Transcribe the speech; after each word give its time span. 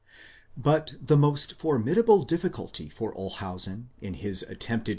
But 0.57 0.93
the 0.99 1.15
most 1.15 1.59
formidable 1.59 2.23
difficulty 2.23 2.89
for 2.89 3.13
Olshausen, 3.13 3.89
in 4.01 4.15
his 4.15 4.41
attempted 4.41 4.85
ieedin. 4.85 4.89